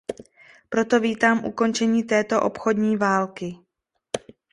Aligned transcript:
Proto 0.69 0.99
vítám 0.99 1.45
ukončení 1.45 2.03
této 2.03 2.41
obchodní 2.41 2.97
války. 2.97 3.57